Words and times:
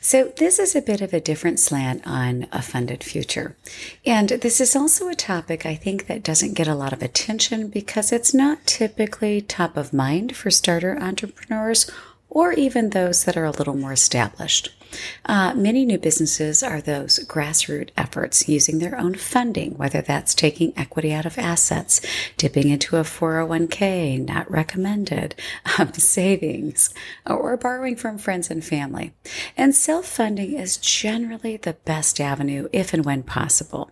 So, 0.00 0.32
this 0.36 0.58
is 0.58 0.74
a 0.74 0.82
bit 0.82 1.00
of 1.00 1.12
a 1.12 1.20
different 1.20 1.58
slant 1.58 2.06
on 2.06 2.46
a 2.52 2.62
funded 2.62 3.04
future. 3.04 3.56
And 4.04 4.28
this 4.30 4.60
is 4.60 4.74
also 4.74 5.08
a 5.08 5.14
topic 5.14 5.66
I 5.66 5.74
think 5.74 6.06
that 6.06 6.22
doesn't 6.22 6.54
get 6.54 6.68
a 6.68 6.74
lot 6.74 6.92
of 6.92 7.02
attention 7.02 7.68
because 7.68 8.12
it's 8.12 8.34
not 8.34 8.66
typically 8.66 9.40
top 9.40 9.76
of 9.76 9.92
mind 9.92 10.36
for 10.36 10.50
starter 10.50 10.98
entrepreneurs 10.98 11.90
or 12.28 12.52
even 12.52 12.90
those 12.90 13.24
that 13.24 13.36
are 13.36 13.44
a 13.44 13.50
little 13.50 13.76
more 13.76 13.92
established. 13.92 14.70
Uh, 15.24 15.54
many 15.54 15.84
new 15.84 15.98
businesses 15.98 16.62
are 16.62 16.80
those 16.80 17.18
grassroots 17.20 17.90
efforts 17.96 18.48
using 18.48 18.78
their 18.78 18.98
own 18.98 19.14
funding, 19.14 19.76
whether 19.76 20.00
that's 20.00 20.34
taking 20.34 20.72
equity 20.76 21.12
out 21.12 21.26
of 21.26 21.38
assets, 21.38 22.00
dipping 22.36 22.68
into 22.68 22.96
a 22.96 23.02
401k, 23.02 24.26
not 24.26 24.50
recommended, 24.50 25.34
um, 25.78 25.92
savings, 25.94 26.92
or 27.26 27.56
borrowing 27.56 27.96
from 27.96 28.18
friends 28.18 28.50
and 28.50 28.64
family. 28.64 29.12
And 29.56 29.74
self 29.74 30.06
funding 30.06 30.54
is 30.54 30.76
generally 30.76 31.56
the 31.56 31.74
best 31.84 32.20
avenue 32.20 32.68
if 32.72 32.92
and 32.92 33.04
when 33.04 33.22
possible. 33.22 33.90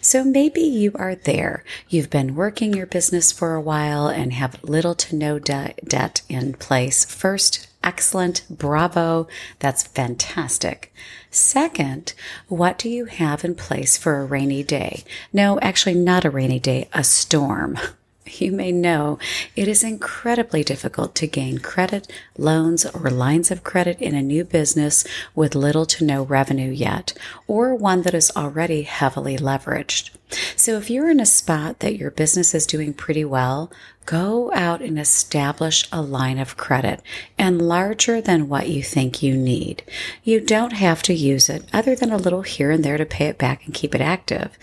So 0.00 0.24
maybe 0.24 0.60
you 0.60 0.92
are 0.94 1.14
there. 1.14 1.64
You've 1.88 2.10
been 2.10 2.34
working 2.34 2.74
your 2.74 2.86
business 2.86 3.32
for 3.32 3.54
a 3.54 3.60
while 3.60 4.08
and 4.08 4.32
have 4.32 4.62
little 4.62 4.94
to 4.94 5.16
no 5.16 5.38
de- 5.38 5.74
debt 5.84 6.22
in 6.28 6.54
place. 6.54 7.04
First, 7.04 7.66
excellent. 7.84 8.42
Bravo. 8.50 9.28
That's 9.60 9.84
fantastic. 9.84 10.92
Second, 11.30 12.14
what 12.48 12.78
do 12.78 12.88
you 12.88 13.04
have 13.04 13.44
in 13.44 13.54
place 13.54 13.96
for 13.96 14.20
a 14.20 14.24
rainy 14.24 14.62
day? 14.62 15.04
No, 15.32 15.60
actually 15.60 15.94
not 15.94 16.24
a 16.24 16.30
rainy 16.30 16.58
day, 16.58 16.88
a 16.92 17.04
storm. 17.04 17.78
You 18.26 18.52
may 18.52 18.72
know 18.72 19.18
it 19.54 19.68
is 19.68 19.84
incredibly 19.84 20.64
difficult 20.64 21.14
to 21.16 21.26
gain 21.26 21.58
credit, 21.58 22.10
loans, 22.38 22.86
or 22.86 23.10
lines 23.10 23.50
of 23.50 23.62
credit 23.62 24.00
in 24.00 24.14
a 24.14 24.22
new 24.22 24.44
business 24.44 25.04
with 25.34 25.54
little 25.54 25.84
to 25.86 26.04
no 26.04 26.22
revenue 26.22 26.70
yet, 26.70 27.12
or 27.46 27.74
one 27.74 28.00
that 28.02 28.14
is 28.14 28.32
already 28.34 28.82
heavily 28.82 29.36
leveraged. 29.36 30.10
So 30.56 30.76
if 30.76 30.90
you're 30.90 31.10
in 31.10 31.20
a 31.20 31.26
spot 31.26 31.80
that 31.80 31.96
your 31.96 32.10
business 32.10 32.54
is 32.54 32.66
doing 32.66 32.94
pretty 32.94 33.24
well, 33.24 33.70
go 34.06 34.52
out 34.52 34.82
and 34.82 34.98
establish 34.98 35.88
a 35.92 36.02
line 36.02 36.38
of 36.38 36.56
credit 36.56 37.02
and 37.38 37.60
larger 37.60 38.20
than 38.20 38.48
what 38.48 38.68
you 38.68 38.82
think 38.82 39.22
you 39.22 39.36
need. 39.36 39.82
You 40.22 40.40
don't 40.40 40.72
have 40.72 41.02
to 41.04 41.14
use 41.14 41.48
it 41.48 41.64
other 41.72 41.94
than 41.94 42.10
a 42.10 42.18
little 42.18 42.42
here 42.42 42.70
and 42.70 42.84
there 42.84 42.98
to 42.98 43.06
pay 43.06 43.26
it 43.26 43.38
back 43.38 43.64
and 43.64 43.74
keep 43.74 43.94
it 43.94 44.00
active. 44.00 44.56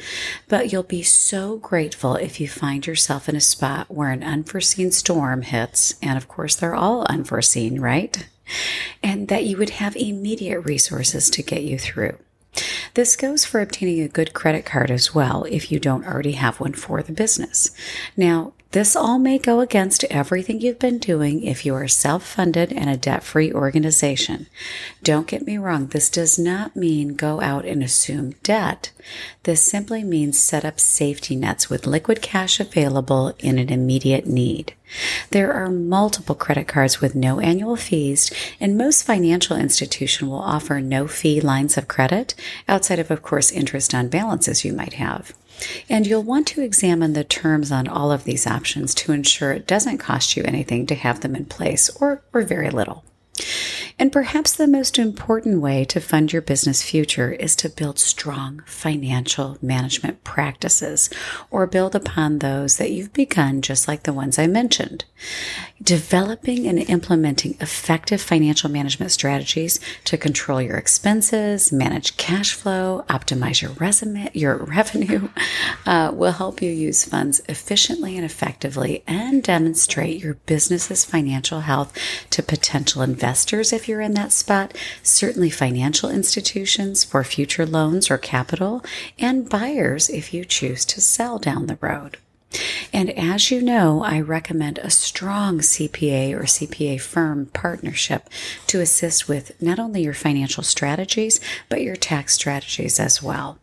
But 0.48 0.72
you'll 0.72 0.84
be 0.84 1.04
so 1.04 1.58
grateful 1.58 2.16
if 2.16 2.40
you 2.40 2.48
find 2.48 2.86
yourself 2.86 3.30
in 3.30 3.36
a 3.36 3.42
spot 3.42 3.90
where 3.90 4.12
an 4.12 4.24
unforeseen 4.24 4.92
storm 4.92 5.42
hits. 5.42 5.96
And 6.02 6.18
of 6.18 6.28
course, 6.28 6.56
they're 6.56 6.76
all 6.76 7.06
unforeseen, 7.06 7.80
right? 7.80 8.28
And 9.02 9.28
that 9.30 9.46
you 9.46 9.58
would 9.58 9.72
have 9.72 9.96
immediate 9.96 10.62
resources 10.62 11.30
to 11.32 11.44
get 11.44 11.64
you 11.64 11.80
through. 11.80 12.18
This 12.94 13.16
goes 13.16 13.46
for 13.46 13.62
obtaining 13.62 14.02
a 14.02 14.10
good 14.10 14.34
credit 14.34 14.66
card 14.66 14.92
as 14.92 15.16
well 15.16 15.46
if 15.46 15.72
you 15.72 15.80
don't 15.80 16.06
already 16.06 16.34
have 16.34 16.60
one 16.60 16.74
for 16.74 17.02
the 17.02 17.14
business. 17.14 17.72
Now, 18.18 18.54
this 18.72 18.96
all 18.96 19.20
may 19.20 19.38
go 19.38 19.60
against 19.60 20.06
everything 20.06 20.62
you've 20.62 20.80
been 20.80 20.98
doing 20.98 21.44
if 21.44 21.66
you 21.66 21.76
are 21.76 21.88
self 21.88 22.24
funded 22.26 22.72
and 22.72 22.90
a 22.90 22.96
debt 22.96 23.22
free 23.24 23.52
organization. 23.52 24.48
Don't 25.04 25.28
get 25.28 25.46
me 25.46 25.58
wrong, 25.58 25.88
this 25.88 26.10
does 26.10 26.40
not 26.40 26.76
mean 26.76 27.16
go 27.16 27.42
out 27.42 27.66
and 27.66 27.84
assume 27.84 28.36
debt. 28.44 28.92
This 29.44 29.62
simply 29.62 30.04
means 30.04 30.40
set 30.40 30.64
up 30.64 30.80
safety 30.80 31.36
nets 31.36 31.70
with 31.70 31.86
liquid 31.86 32.22
cash 32.22 32.60
available 32.60 33.34
in 33.40 33.60
an 33.60 33.70
immediate 33.70 34.26
need. 34.26 34.74
There 35.32 35.54
are 35.54 35.70
multiple 35.70 36.36
credit 36.36 36.68
cards 36.68 37.02
with 37.02 37.16
no 37.16 37.40
annual 37.40 37.76
fees, 37.76 38.32
and 38.60 38.78
most 38.78 39.04
financial 39.04 39.58
institutions 39.58 40.30
will 40.30 40.40
offer 40.40 40.80
no 40.80 41.08
fee 41.08 41.42
lines 41.42 41.78
of 41.78 41.88
credit 41.88 42.36
outside 42.68 43.00
of, 43.00 43.10
of 43.12 43.22
course, 43.22 43.52
interest 43.52 43.94
on 43.94 44.10
balances 44.10 44.66
you 44.66 44.74
might 44.74 44.94
have. 44.94 45.34
And 45.90 46.08
you'll 46.08 46.24
want 46.24 46.48
to 46.48 46.62
examine 46.62 47.14
the 47.14 47.24
terms 47.24 47.72
on 47.72 47.88
all 47.88 48.12
of 48.12 48.24
these 48.24 48.48
options 48.48 48.94
to 48.96 49.12
ensure 49.12 49.52
it 49.52 49.68
doesn't 49.68 49.98
cost 49.98 50.36
you 50.36 50.44
anything 50.44 50.86
to 50.88 50.96
have 50.96 51.22
them 51.22 51.36
in 51.36 51.46
place 51.46 51.90
or, 51.98 52.24
or 52.34 52.42
very 52.42 52.70
little. 52.70 53.04
And 54.02 54.12
perhaps 54.12 54.54
the 54.54 54.66
most 54.66 54.98
important 54.98 55.62
way 55.62 55.86
to 55.86 56.00
fund 56.00 56.34
your 56.34 56.42
business 56.42 56.82
future 56.82 57.34
is 57.34 57.56
to 57.58 57.70
build 57.70 58.00
strong 58.00 58.64
financial 58.66 59.60
management 59.62 60.24
practices 60.24 61.08
or 61.52 61.68
build 61.68 61.94
upon 61.94 62.40
those 62.40 62.78
that 62.78 62.90
you've 62.90 63.14
begun, 63.14 63.62
just 63.62 63.88
like 63.88 64.02
the 64.02 64.12
ones 64.12 64.40
I 64.40 64.48
mentioned. 64.48 65.06
Developing 65.84 66.66
and 66.66 66.80
implementing 66.80 67.56
effective 67.60 68.20
financial 68.20 68.72
management 68.72 69.12
strategies 69.12 69.80
to 70.06 70.18
control 70.18 70.60
your 70.60 70.78
expenses, 70.78 71.72
manage 71.72 72.18
cash 72.18 72.54
flow, 72.54 73.06
optimize 73.08 73.62
your 73.62 73.72
resume, 73.74 74.32
your 74.34 74.56
revenue, 74.66 75.30
uh, 75.86 76.10
will 76.12 76.32
help 76.32 76.60
you 76.60 76.72
use 76.72 77.06
funds 77.06 77.40
efficiently 77.48 78.16
and 78.16 78.26
effectively 78.26 79.04
and 79.06 79.44
demonstrate 79.44 80.24
your 80.24 80.34
business's 80.48 81.06
financial 81.06 81.60
health 81.60 81.96
to 82.32 82.42
potential 82.42 83.04
investors 83.04 83.72
if 83.72 83.88
you're 83.92 84.02
in 84.02 84.14
that 84.14 84.32
spot, 84.32 84.76
certainly 85.04 85.50
financial 85.50 86.10
institutions 86.10 87.04
for 87.04 87.24
future 87.24 87.66
loans 87.66 88.10
or 88.10 88.18
capital, 88.18 88.84
and 89.20 89.50
buyers 89.50 90.10
if 90.10 90.34
you 90.34 90.46
choose 90.46 90.86
to 90.86 91.02
sell 91.02 91.38
down 91.38 91.68
the 91.68 91.78
road. 91.82 92.18
And 92.94 93.10
as 93.12 93.52
you 93.52 93.62
know, 93.62 94.02
I 94.04 94.20
recommend 94.22 94.78
a 94.80 94.90
strong 94.90 95.60
CPA 95.60 96.34
or 96.34 96.44
CPA 96.44 97.00
firm 97.00 97.48
partnership 97.48 98.30
to 98.68 98.82
assist 98.82 99.28
with 99.28 99.62
not 99.62 99.80
only 99.80 100.04
your 100.04 100.14
financial 100.14 100.64
strategies, 100.64 101.40
but 101.70 101.82
your 101.82 101.96
tax 101.96 102.34
strategies 102.34 103.00
as 103.00 103.22
well. 103.22 103.58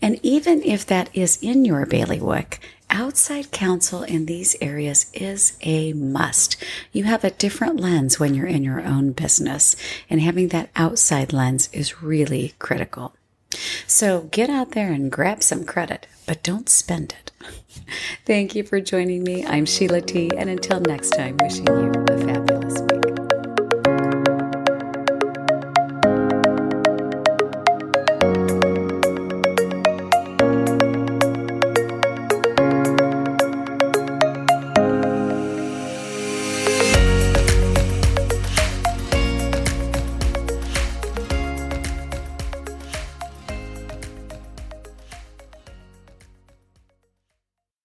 And 0.00 0.20
even 0.22 0.62
if 0.62 0.86
that 0.86 1.10
is 1.14 1.38
in 1.42 1.64
your 1.64 1.86
bailiwick, 1.86 2.60
outside 2.90 3.50
counsel 3.50 4.02
in 4.02 4.26
these 4.26 4.56
areas 4.60 5.10
is 5.12 5.56
a 5.62 5.92
must. 5.92 6.56
You 6.92 7.04
have 7.04 7.24
a 7.24 7.30
different 7.30 7.80
lens 7.80 8.18
when 8.18 8.34
you're 8.34 8.46
in 8.46 8.64
your 8.64 8.82
own 8.82 9.12
business, 9.12 9.76
and 10.08 10.20
having 10.20 10.48
that 10.48 10.70
outside 10.76 11.32
lens 11.32 11.68
is 11.72 12.02
really 12.02 12.54
critical. 12.58 13.14
So 13.86 14.22
get 14.30 14.50
out 14.50 14.72
there 14.72 14.92
and 14.92 15.10
grab 15.10 15.42
some 15.42 15.64
credit, 15.64 16.06
but 16.26 16.42
don't 16.42 16.68
spend 16.68 17.14
it. 17.18 17.32
Thank 18.26 18.54
you 18.54 18.64
for 18.64 18.80
joining 18.80 19.22
me. 19.22 19.46
I'm 19.46 19.66
Sheila 19.66 20.00
T. 20.00 20.30
And 20.36 20.50
until 20.50 20.80
next 20.80 21.10
time, 21.10 21.36
wishing 21.38 21.66
you 21.66 21.92
a 22.10 22.18
fabulous 22.18 22.80